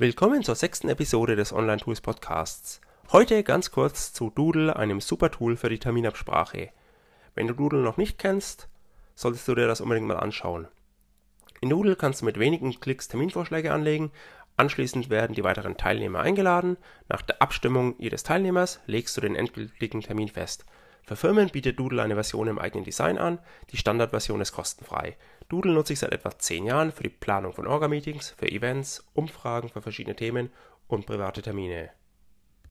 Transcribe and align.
Willkommen 0.00 0.42
zur 0.42 0.54
sechsten 0.54 0.88
Episode 0.88 1.36
des 1.36 1.52
Online 1.52 1.76
Tools 1.76 2.00
Podcasts. 2.00 2.80
Heute 3.12 3.44
ganz 3.44 3.70
kurz 3.70 4.14
zu 4.14 4.30
Doodle, 4.30 4.74
einem 4.74 5.02
super 5.02 5.30
Tool 5.30 5.58
für 5.58 5.68
die 5.68 5.78
Terminabsprache. 5.78 6.70
Wenn 7.34 7.46
du 7.46 7.52
Doodle 7.52 7.80
noch 7.80 7.98
nicht 7.98 8.18
kennst, 8.18 8.70
solltest 9.14 9.46
du 9.46 9.54
dir 9.54 9.66
das 9.66 9.82
unbedingt 9.82 10.08
mal 10.08 10.16
anschauen. 10.16 10.68
In 11.60 11.68
Doodle 11.68 11.96
kannst 11.96 12.22
du 12.22 12.24
mit 12.24 12.38
wenigen 12.38 12.80
Klicks 12.80 13.08
Terminvorschläge 13.08 13.74
anlegen, 13.74 14.10
anschließend 14.56 15.10
werden 15.10 15.36
die 15.36 15.44
weiteren 15.44 15.76
Teilnehmer 15.76 16.20
eingeladen, 16.20 16.78
nach 17.10 17.20
der 17.20 17.42
Abstimmung 17.42 17.94
jedes 17.98 18.22
Teilnehmers 18.22 18.80
legst 18.86 19.14
du 19.18 19.20
den 19.20 19.36
endgültigen 19.36 20.00
Termin 20.00 20.28
fest. 20.28 20.64
Für 21.04 21.16
Firmen 21.16 21.48
bietet 21.48 21.78
Doodle 21.78 22.02
eine 22.02 22.14
Version 22.14 22.48
im 22.48 22.58
eigenen 22.58 22.84
Design 22.84 23.18
an, 23.18 23.38
die 23.70 23.76
Standardversion 23.76 24.40
ist 24.40 24.52
kostenfrei. 24.52 25.16
Doodle 25.48 25.72
nutze 25.72 25.92
ich 25.92 25.98
seit 25.98 26.12
etwa 26.12 26.36
10 26.36 26.66
Jahren 26.66 26.92
für 26.92 27.02
die 27.02 27.08
Planung 27.08 27.52
von 27.52 27.66
Orga-Meetings, 27.66 28.30
für 28.30 28.50
Events, 28.50 29.04
Umfragen 29.14 29.68
für 29.68 29.82
verschiedene 29.82 30.16
Themen 30.16 30.50
und 30.86 31.06
private 31.06 31.42
Termine 31.42 31.90